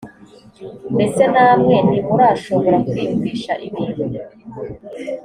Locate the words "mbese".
0.93-1.21